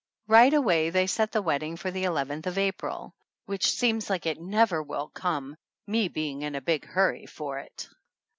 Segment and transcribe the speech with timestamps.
[0.25, 3.13] Right away they set the wedding for the eleventh of April,
[3.45, 7.87] which seems like it never will come, me being in a big hurry for it.